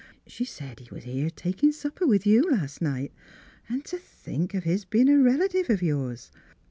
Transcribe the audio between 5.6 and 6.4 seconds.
of yours